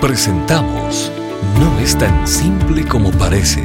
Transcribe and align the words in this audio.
Presentamos 0.00 1.10
No 1.58 1.80
es 1.80 1.96
tan 1.96 2.28
simple 2.28 2.86
como 2.86 3.10
parece. 3.12 3.62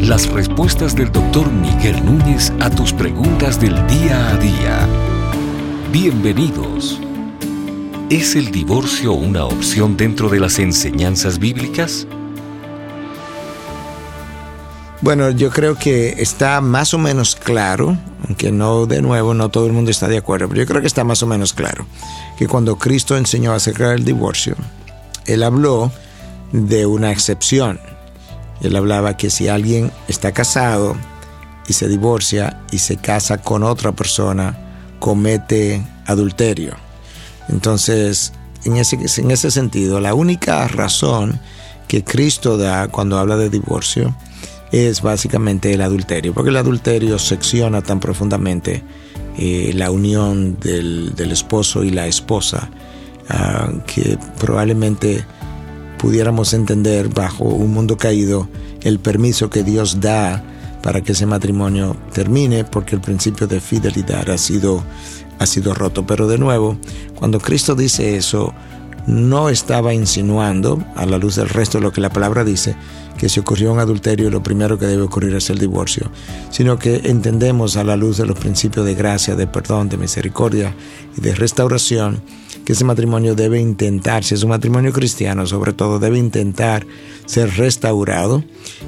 Las 0.00 0.28
respuestas 0.28 0.96
del 0.96 1.12
doctor 1.12 1.48
Miguel 1.52 2.04
Núñez 2.04 2.52
a 2.58 2.68
tus 2.70 2.92
preguntas 2.92 3.60
del 3.60 3.74
día 3.86 4.30
a 4.30 4.36
día. 4.36 4.88
Bienvenidos. 5.92 7.00
¿Es 8.10 8.34
el 8.34 8.50
divorcio 8.50 9.12
una 9.12 9.44
opción 9.44 9.96
dentro 9.96 10.28
de 10.28 10.40
las 10.40 10.58
enseñanzas 10.58 11.38
bíblicas? 11.38 12.08
Bueno, 15.00 15.30
yo 15.30 15.50
creo 15.50 15.76
que 15.76 16.16
está 16.18 16.60
más 16.60 16.92
o 16.94 16.98
menos 16.98 17.36
claro, 17.36 17.96
aunque 18.26 18.50
no 18.50 18.86
de 18.86 19.00
nuevo, 19.02 19.34
no 19.34 19.50
todo 19.50 19.66
el 19.66 19.72
mundo 19.72 19.92
está 19.92 20.08
de 20.08 20.18
acuerdo, 20.18 20.48
pero 20.48 20.62
yo 20.62 20.66
creo 20.66 20.80
que 20.80 20.88
está 20.88 21.04
más 21.04 21.22
o 21.22 21.28
menos 21.28 21.52
claro 21.52 21.86
que 22.36 22.48
cuando 22.48 22.76
Cristo 22.76 23.16
enseñó 23.16 23.52
acerca 23.52 23.90
del 23.90 24.04
divorcio, 24.04 24.56
él 25.28 25.42
habló 25.42 25.92
de 26.52 26.86
una 26.86 27.12
excepción. 27.12 27.78
Él 28.60 28.74
hablaba 28.74 29.16
que 29.16 29.30
si 29.30 29.48
alguien 29.48 29.92
está 30.08 30.32
casado 30.32 30.96
y 31.68 31.74
se 31.74 31.88
divorcia 31.88 32.62
y 32.72 32.78
se 32.78 32.96
casa 32.96 33.38
con 33.38 33.62
otra 33.62 33.92
persona, 33.92 34.58
comete 34.98 35.86
adulterio. 36.06 36.74
Entonces, 37.48 38.32
en 38.64 38.76
ese, 38.76 38.96
en 39.20 39.30
ese 39.30 39.50
sentido, 39.50 40.00
la 40.00 40.14
única 40.14 40.66
razón 40.66 41.38
que 41.86 42.02
Cristo 42.04 42.58
da 42.58 42.88
cuando 42.88 43.18
habla 43.18 43.36
de 43.36 43.50
divorcio 43.50 44.14
es 44.72 45.00
básicamente 45.00 45.72
el 45.72 45.80
adulterio, 45.80 46.34
porque 46.34 46.50
el 46.50 46.56
adulterio 46.56 47.18
secciona 47.18 47.82
tan 47.82 48.00
profundamente 48.00 48.82
eh, 49.38 49.72
la 49.74 49.90
unión 49.90 50.58
del, 50.60 51.14
esposo 51.30 51.84
y 51.84 51.90
la 51.90 52.06
esposa 52.06 52.70
ah, 53.28 53.70
que 53.86 54.18
probablemente 54.38 55.24
pudiéramos 55.98 56.52
entender 56.54 57.08
bajo 57.08 57.44
un 57.44 57.72
mundo 57.72 57.96
caído 57.96 58.48
el 58.82 58.98
permiso 59.00 59.50
que 59.50 59.64
Dios 59.64 60.00
da 60.00 60.42
para 60.82 61.02
que 61.02 61.12
ese 61.12 61.26
matrimonio 61.26 61.96
termine 62.12 62.64
porque 62.64 62.94
el 62.94 63.00
principio 63.00 63.46
de 63.46 63.60
fidelidad 63.60 64.30
ha 64.30 64.38
sido, 64.38 64.84
ha 65.38 65.46
sido 65.46 65.74
roto. 65.74 66.06
Pero 66.06 66.28
de 66.28 66.38
nuevo, 66.38 66.78
cuando 67.16 67.40
Cristo 67.40 67.74
dice 67.74 68.16
eso, 68.16 68.54
no 69.06 69.48
estaba 69.48 69.94
insinuando, 69.94 70.84
a 70.94 71.06
la 71.06 71.18
luz 71.18 71.36
del 71.36 71.48
resto 71.48 71.78
de 71.78 71.84
lo 71.84 71.92
que 71.92 72.00
la 72.00 72.10
palabra 72.10 72.44
dice, 72.44 72.76
que 73.16 73.28
si 73.28 73.40
ocurrió 73.40 73.72
un 73.72 73.80
adulterio 73.80 74.30
lo 74.30 74.42
primero 74.42 74.78
que 74.78 74.86
debe 74.86 75.02
ocurrir 75.02 75.34
es 75.34 75.50
el 75.50 75.58
divorcio, 75.58 76.10
sino 76.50 76.78
que 76.78 77.00
entendemos 77.04 77.76
a 77.76 77.84
la 77.84 77.96
luz 77.96 78.18
de 78.18 78.26
los 78.26 78.38
principios 78.38 78.86
de 78.86 78.94
gracia, 78.94 79.34
de 79.34 79.46
perdón, 79.46 79.88
de 79.88 79.96
misericordia 79.96 80.74
y 81.16 81.20
de 81.20 81.34
restauración, 81.34 82.22
que 82.68 82.74
ese 82.74 82.84
matrimonio 82.84 83.34
debe 83.34 83.58
intentar, 83.58 84.24
si 84.24 84.34
es 84.34 84.42
un 84.42 84.50
matrimonio 84.50 84.92
cristiano 84.92 85.46
sobre 85.46 85.72
todo, 85.72 85.98
debe 85.98 86.18
intentar 86.18 86.86
ser 87.24 87.56
restaurado 87.56 88.44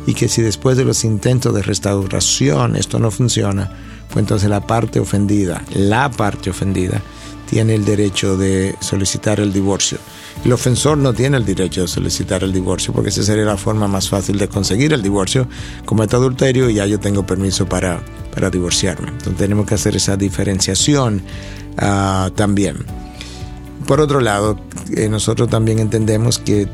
y 0.07 0.13
que 0.13 0.29
si 0.29 0.43
después 0.43 0.77
de 0.77 0.85
los 0.85 1.03
intentos 1.03 1.55
de 1.55 1.63
restauración 1.63 2.77
esto 2.77 2.99
no 2.99 3.11
funciona, 3.11 3.73
pues 4.09 4.19
entonces 4.19 4.51
la 4.51 4.67
parte 4.67 5.01
ofendida, 5.01 5.65
la 5.73 6.11
parte 6.11 6.51
ofendida, 6.51 7.01
tiene 7.49 7.75
el 7.75 7.87
derecho 7.87 8.37
de 8.37 8.75
solicitar 8.81 9.41
el 9.41 9.51
divorcio. 9.51 9.97
El 10.45 10.53
ofensor 10.53 10.99
no 10.99 11.15
tiene 11.15 11.39
el 11.39 11.47
derecho 11.47 11.81
de 11.81 11.89
solicitar 11.89 12.45
el 12.45 12.53
divorcio 12.53 12.93
porque 12.93 13.09
esa 13.09 13.23
sería 13.23 13.47
la 13.47 13.57
forma 13.57 13.89
más 13.89 14.11
fácil 14.11 14.37
de 14.37 14.49
conseguir 14.49 14.93
el 14.93 15.03
divorcio. 15.03 15.49
Comete 15.87 16.17
adulterio 16.17 16.69
y 16.69 16.75
ya 16.75 16.85
yo 16.85 17.01
tengo 17.01 17.25
permiso 17.25 17.67
para, 17.67 18.03
para 18.35 18.51
divorciarme. 18.51 19.09
Entonces 19.09 19.39
tenemos 19.39 19.65
que 19.65 19.77
hacer 19.77 19.97
esa 19.97 20.19
diferenciación 20.19 21.23
ah, 21.79 22.29
también. 22.35 23.00
Por 23.91 24.01
otro 24.01 24.21
lado, 24.21 24.57
eh, 24.97 25.09
nosotros 25.09 25.49
también 25.49 25.81
entendemos 25.81 26.39
que 26.39 26.69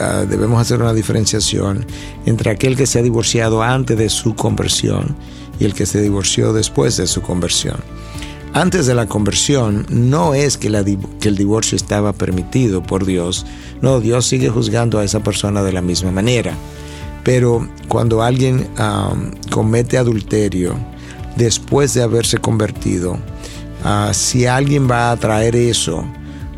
ah, 0.00 0.24
debemos 0.26 0.58
hacer 0.62 0.80
una 0.80 0.94
diferenciación 0.94 1.84
entre 2.24 2.50
aquel 2.50 2.74
que 2.74 2.86
se 2.86 2.98
ha 2.98 3.02
divorciado 3.02 3.62
antes 3.62 3.98
de 3.98 4.08
su 4.08 4.34
conversión 4.34 5.14
y 5.60 5.66
el 5.66 5.74
que 5.74 5.84
se 5.84 6.00
divorció 6.00 6.54
después 6.54 6.96
de 6.96 7.06
su 7.06 7.20
conversión. 7.20 7.76
Antes 8.54 8.86
de 8.86 8.94
la 8.94 9.04
conversión 9.04 9.84
no 9.90 10.32
es 10.32 10.56
que, 10.56 10.68
el 10.68 11.36
divorcio 11.36 11.76
estaba 11.76 12.14
permitido 12.14 12.82
por 12.82 13.04
Dios, 13.04 13.44
no, 13.82 14.00
Dios 14.00 14.24
sigue 14.24 14.48
juzgando 14.48 14.98
a 14.98 15.04
esa 15.04 15.20
persona 15.20 15.62
de 15.62 15.72
la 15.74 15.82
misma 15.82 16.12
manera. 16.12 16.54
Pero 17.24 17.68
cuando 17.88 18.22
alguien 18.22 18.70
comete 19.50 19.98
adulterio 19.98 20.76
después 21.36 21.92
de 21.92 22.04
haberse 22.04 22.38
convertido, 22.38 23.18
ah, 23.84 24.12
si 24.14 24.46
alguien 24.46 24.90
va 24.90 25.10
a 25.10 25.16
traer 25.18 25.56
eso 25.56 26.06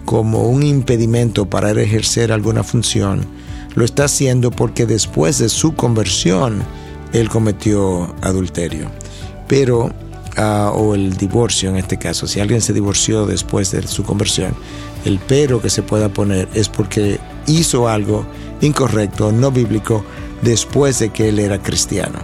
como 0.06 0.44
un 0.44 0.62
impedimento 0.62 1.50
para 1.50 1.70
ejercer 1.72 2.32
alguna 2.32 2.62
función, 2.62 3.26
lo 3.74 3.84
está 3.84 4.04
haciendo 4.04 4.50
porque 4.50 4.86
después 4.86 5.38
de 5.38 5.50
su 5.50 5.74
conversión 5.74 6.62
él 7.12 7.28
cometió 7.28 8.14
adulterio. 8.22 8.90
Pero 9.46 9.92
o 10.38 10.94
el 10.94 11.16
divorcio 11.16 11.70
en 11.70 11.76
este 11.76 11.98
caso, 11.98 12.26
si 12.26 12.40
alguien 12.40 12.60
se 12.60 12.72
divorció 12.72 13.26
después 13.26 13.70
de 13.70 13.86
su 13.86 14.04
conversión, 14.04 14.54
el 15.04 15.18
pero 15.18 15.62
que 15.62 15.70
se 15.70 15.82
pueda 15.82 16.10
poner 16.10 16.48
es 16.52 16.68
porque 16.68 17.18
hizo 17.46 17.88
algo 17.88 18.26
incorrecto, 18.60 19.32
no 19.32 19.50
bíblico, 19.50 20.04
después 20.42 20.98
de 20.98 21.10
que 21.10 21.30
él 21.30 21.38
era 21.38 21.62
cristiano. 21.62 22.18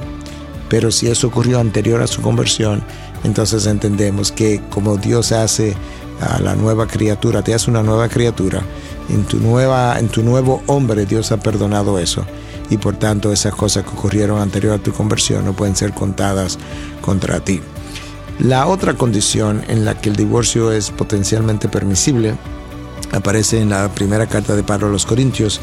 Pero 0.69 0.91
si 0.91 1.09
eso 1.09 1.28
ocurrió 1.28 1.59
anterior 1.59 2.03
a 2.03 2.06
su 2.06 2.22
conversión, 2.22 2.82
entonces 3.25 3.66
entendemos 3.66 4.31
que 4.31 4.60
como 4.69 4.97
Dios 4.97 5.32
hace 5.32 5.75
a 6.22 6.41
la 6.41 6.55
nueva 6.55 6.87
criatura, 6.87 7.43
te 7.43 7.55
hace 7.55 7.71
una 7.71 7.83
nueva 7.83 8.09
criatura, 8.09 8.62
en 9.09 9.25
tu, 9.25 9.38
nueva, 9.38 9.99
en 9.99 10.09
tu 10.09 10.22
nuevo 10.22 10.62
hombre 10.66 11.06
Dios 11.06 11.33
ha 11.33 11.38
perdonado 11.38 11.99
eso. 11.99 12.25
Y 12.71 12.78
por 12.78 12.97
tanto 12.97 13.33
esas 13.33 13.55
cosas 13.55 13.84
que 13.84 13.91
ocurrieron 13.91 14.41
anterior 14.41 14.75
a 14.75 14.83
tu 14.83 14.93
conversión 14.93 15.44
no 15.44 15.53
pueden 15.53 15.77
ser 15.77 15.93
contadas 15.93 16.59
contra 17.03 17.41
ti. 17.41 17.60
La 18.38 18.66
otra 18.66 18.94
condición 18.94 19.62
en 19.69 19.84
la 19.84 20.00
que 20.00 20.09
el 20.09 20.16
divorcio 20.16 20.72
es 20.72 20.91
potencialmente 20.91 21.69
permisible 21.69 22.34
aparece 23.12 23.60
en 23.60 23.71
la 23.71 23.89
primera 23.94 24.27
carta 24.27 24.56
de 24.56 24.62
Pablo 24.62 24.89
a 24.89 24.91
los 24.91 25.06
Corintios, 25.06 25.60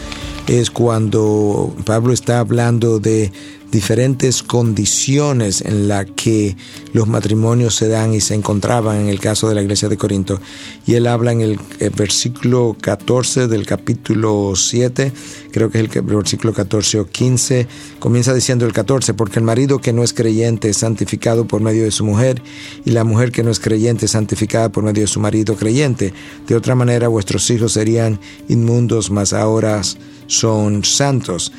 es 0.47 0.71
cuando 0.71 1.73
Pablo 1.85 2.13
está 2.13 2.39
hablando 2.39 2.99
de 2.99 3.31
diferentes 3.71 4.41
condiciones 4.41 5.61
en 5.61 5.87
las 5.87 6.05
que 6.15 6.55
los 6.93 7.07
matrimonios 7.07 7.75
se 7.75 7.87
dan 7.87 8.13
y 8.13 8.21
se 8.21 8.33
encontraban 8.33 9.01
en 9.01 9.07
el 9.07 9.19
caso 9.19 9.47
de 9.47 9.55
la 9.55 9.61
iglesia 9.61 9.89
de 9.89 9.97
Corinto. 9.97 10.39
Y 10.85 10.95
él 10.95 11.07
habla 11.07 11.31
en 11.31 11.41
el, 11.41 11.59
eh, 11.79 11.89
versículo 11.95 12.75
14 12.79 13.47
del 13.47 13.65
capítulo 13.65 14.53
7, 14.55 15.11
creo 15.51 15.69
que 15.69 15.79
es 15.79 15.95
el 15.95 16.01
versículo 16.01 16.53
14 16.53 16.99
o 16.99 17.07
15, 17.07 17.67
comienza 17.99 18.33
diciendo 18.33 18.65
el 18.65 18.73
14, 18.73 19.13
porque 19.13 19.39
el 19.39 19.45
marido 19.45 19.79
que 19.79 19.93
no 19.93 20.03
es 20.03 20.13
creyente 20.13 20.69
es 20.69 20.77
santificado 20.77 21.45
por 21.45 21.61
medio 21.61 21.83
de 21.83 21.91
su 21.91 22.03
mujer, 22.05 22.41
y 22.85 22.91
la 22.91 23.03
mujer 23.03 23.31
que 23.31 23.43
no 23.43 23.51
es 23.51 23.59
creyente 23.59 24.05
es 24.05 24.11
santificada 24.11 24.69
por 24.69 24.83
medio 24.83 25.01
de 25.01 25.07
su 25.07 25.19
marido 25.19 25.55
creyente. 25.55 26.13
De 26.47 26.55
otra 26.55 26.75
manera 26.75 27.07
vuestros 27.07 27.49
hijos 27.49 27.73
serían 27.73 28.19
inmundos, 28.47 29.11
mas 29.11 29.33
ahora 29.33 29.81
son 30.29 30.85
santos. 30.85 31.51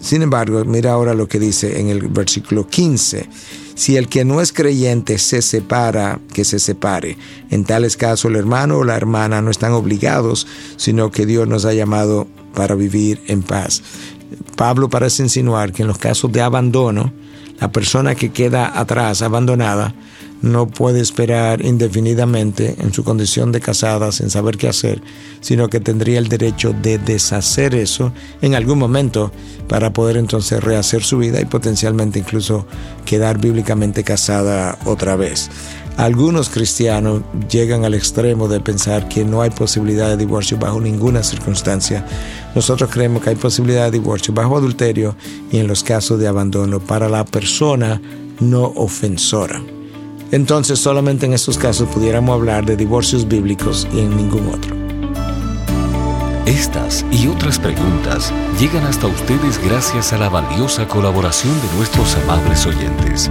sin 0.00 0.22
embargo, 0.22 0.64
mira 0.64 0.92
ahora 0.92 1.14
lo 1.14 1.28
que 1.28 1.38
dice 1.38 1.78
en 1.80 1.88
el 1.88 2.08
versículo 2.08 2.66
15. 2.66 3.28
Si 3.76 3.96
el 3.96 4.08
que 4.08 4.24
no 4.24 4.40
es 4.40 4.52
creyente 4.52 5.18
se 5.18 5.42
separa, 5.42 6.20
que 6.32 6.44
se 6.44 6.58
separe. 6.58 7.18
En 7.50 7.64
tales 7.64 7.96
casos 7.96 8.30
el 8.30 8.36
hermano 8.36 8.78
o 8.78 8.84
la 8.84 8.96
hermana 8.96 9.42
no 9.42 9.50
están 9.50 9.72
obligados, 9.72 10.46
sino 10.76 11.10
que 11.10 11.26
Dios 11.26 11.46
nos 11.46 11.64
ha 11.64 11.74
llamado 11.74 12.26
para 12.54 12.74
vivir 12.74 13.20
en 13.26 13.42
paz. 13.42 13.82
Pablo 14.56 14.88
parece 14.88 15.22
insinuar 15.22 15.72
que 15.72 15.82
en 15.82 15.88
los 15.88 15.98
casos 15.98 16.32
de 16.32 16.40
abandono, 16.40 17.12
la 17.60 17.70
persona 17.70 18.14
que 18.14 18.32
queda 18.32 18.78
atrás, 18.78 19.22
abandonada, 19.22 19.94
no 20.42 20.66
puede 20.66 21.00
esperar 21.00 21.64
indefinidamente 21.64 22.76
en 22.78 22.92
su 22.92 23.02
condición 23.02 23.50
de 23.50 23.60
casada 23.60 24.12
sin 24.12 24.28
saber 24.28 24.58
qué 24.58 24.68
hacer, 24.68 25.00
sino 25.40 25.68
que 25.68 25.80
tendría 25.80 26.18
el 26.18 26.28
derecho 26.28 26.74
de 26.74 26.98
deshacer 26.98 27.74
eso 27.74 28.12
en 28.42 28.54
algún 28.54 28.78
momento 28.78 29.32
para 29.68 29.94
poder 29.94 30.18
entonces 30.18 30.62
rehacer 30.62 31.02
su 31.02 31.16
vida 31.16 31.40
y 31.40 31.46
potencialmente 31.46 32.18
incluso 32.18 32.66
quedar 33.06 33.38
bíblicamente 33.38 34.04
casada 34.04 34.78
otra 34.84 35.16
vez. 35.16 35.50
Algunos 35.96 36.48
cristianos 36.48 37.22
llegan 37.50 37.84
al 37.84 37.94
extremo 37.94 38.48
de 38.48 38.60
pensar 38.60 39.08
que 39.08 39.24
no 39.24 39.42
hay 39.42 39.50
posibilidad 39.50 40.08
de 40.08 40.16
divorcio 40.16 40.58
bajo 40.58 40.80
ninguna 40.80 41.22
circunstancia. 41.22 42.04
Nosotros 42.54 42.90
creemos 42.92 43.22
que 43.22 43.30
hay 43.30 43.36
posibilidad 43.36 43.84
de 43.84 43.98
divorcio 43.98 44.34
bajo 44.34 44.56
adulterio 44.56 45.14
y 45.52 45.58
en 45.58 45.68
los 45.68 45.84
casos 45.84 46.18
de 46.18 46.26
abandono 46.26 46.80
para 46.80 47.08
la 47.08 47.24
persona 47.24 48.00
no 48.40 48.72
ofensora 48.74 49.62
entonces 50.34 50.80
solamente 50.80 51.26
en 51.26 51.32
estos 51.32 51.56
casos 51.56 51.88
pudiéramos 51.88 52.34
hablar 52.34 52.66
de 52.66 52.76
divorcios 52.76 53.28
bíblicos 53.28 53.86
y 53.94 54.00
en 54.00 54.16
ningún 54.16 54.48
otro. 54.48 54.74
Estas 56.44 57.06
y 57.12 57.28
otras 57.28 57.60
preguntas 57.60 58.32
llegan 58.58 58.84
hasta 58.84 59.06
ustedes 59.06 59.62
gracias 59.64 60.12
a 60.12 60.18
la 60.18 60.28
valiosa 60.28 60.88
colaboración 60.88 61.54
de 61.54 61.76
nuestros 61.76 62.16
amables 62.16 62.66
oyentes. 62.66 63.30